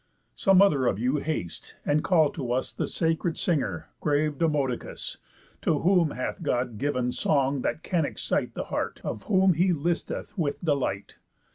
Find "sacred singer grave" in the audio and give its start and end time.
2.87-4.39